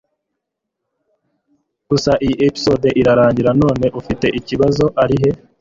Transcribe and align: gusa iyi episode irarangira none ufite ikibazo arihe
gusa 1.89 2.11
iyi 2.25 2.35
episode 2.47 2.87
irarangira 3.01 3.51
none 3.61 3.85
ufite 3.99 4.27
ikibazo 4.39 4.85
arihe 5.03 5.29